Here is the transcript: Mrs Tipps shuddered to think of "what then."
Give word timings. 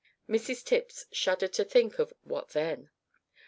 Mrs 0.27 0.63
Tipps 0.65 1.05
shuddered 1.11 1.53
to 1.53 1.63
think 1.63 1.99
of 1.99 2.11
"what 2.23 2.49
then." 2.53 2.89